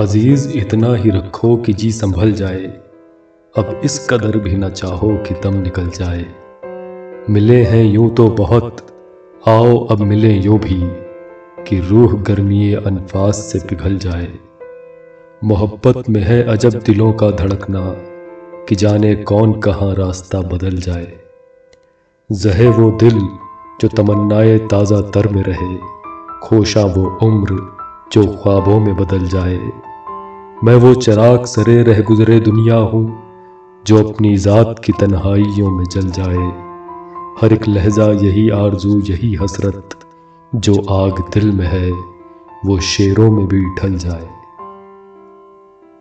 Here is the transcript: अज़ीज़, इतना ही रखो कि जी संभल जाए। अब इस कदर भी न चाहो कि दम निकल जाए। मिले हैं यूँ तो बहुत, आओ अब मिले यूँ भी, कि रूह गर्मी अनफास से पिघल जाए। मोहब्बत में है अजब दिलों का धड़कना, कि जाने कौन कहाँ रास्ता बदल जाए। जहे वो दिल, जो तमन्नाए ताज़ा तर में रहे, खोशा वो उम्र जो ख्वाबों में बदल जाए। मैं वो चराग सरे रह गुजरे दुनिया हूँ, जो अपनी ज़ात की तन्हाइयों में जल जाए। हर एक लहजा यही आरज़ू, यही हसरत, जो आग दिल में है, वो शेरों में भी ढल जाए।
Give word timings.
अज़ीज़, 0.00 0.58
इतना 0.58 0.94
ही 0.94 1.10
रखो 1.10 1.56
कि 1.56 1.72
जी 1.72 1.92
संभल 1.92 2.32
जाए। 2.32 2.64
अब 3.58 3.80
इस 3.84 4.06
कदर 4.10 4.38
भी 4.38 4.56
न 4.56 4.68
चाहो 4.68 5.16
कि 5.16 5.34
दम 5.34 5.54
निकल 5.54 5.88
जाए। 5.88 6.26
मिले 7.30 7.62
हैं 7.62 7.84
यूँ 7.84 8.14
तो 8.14 8.28
बहुत, 8.28 8.86
आओ 9.48 9.86
अब 9.86 10.00
मिले 10.00 10.32
यूँ 10.34 10.58
भी, 10.58 10.80
कि 11.64 11.78
रूह 11.80 12.22
गर्मी 12.22 12.72
अनफास 12.72 13.36
से 13.36 13.58
पिघल 13.58 13.98
जाए। 13.98 14.32
मोहब्बत 15.44 16.10
में 16.10 16.22
है 16.22 16.42
अजब 16.42 16.70
दिलों 16.70 17.12
का 17.12 17.30
धड़कना, 17.30 17.94
कि 18.68 18.74
जाने 18.74 19.14
कौन 19.14 19.60
कहाँ 19.60 19.94
रास्ता 19.94 20.40
बदल 20.40 20.76
जाए। 20.76 21.12
जहे 22.32 22.68
वो 22.68 22.90
दिल, 22.90 23.20
जो 23.80 23.88
तमन्नाए 23.88 24.58
ताज़ा 24.58 25.00
तर 25.00 25.28
में 25.28 25.42
रहे, 25.42 25.76
खोशा 26.40 26.82
वो 26.82 27.18
उम्र 27.22 27.73
जो 28.14 28.26
ख्वाबों 28.26 28.80
में 28.80 28.96
बदल 28.96 29.26
जाए। 29.28 29.58
मैं 30.64 30.74
वो 30.74 30.94
चराग 30.94 31.44
सरे 31.44 31.82
रह 31.82 32.02
गुजरे 32.02 32.40
दुनिया 32.40 32.76
हूँ, 32.76 33.22
जो 33.86 34.02
अपनी 34.04 34.36
ज़ात 34.36 34.82
की 34.84 34.92
तन्हाइयों 34.92 35.70
में 35.70 35.84
जल 35.84 36.10
जाए। 36.10 36.46
हर 37.40 37.52
एक 37.52 37.68
लहजा 37.68 38.06
यही 38.06 38.50
आरज़ू, 38.50 39.00
यही 39.00 39.34
हसरत, 39.34 39.88
जो 40.54 40.74
आग 40.74 41.12
दिल 41.34 41.52
में 41.52 41.66
है, 41.66 41.90
वो 42.66 42.80
शेरों 42.80 43.30
में 43.30 43.46
भी 43.46 43.60
ढल 43.60 43.98
जाए। 43.98 44.28